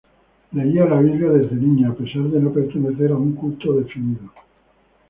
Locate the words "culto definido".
3.35-4.31